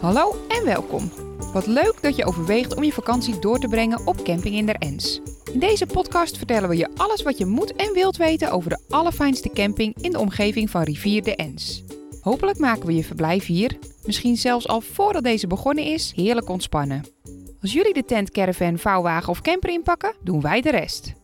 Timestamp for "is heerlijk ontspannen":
15.84-17.04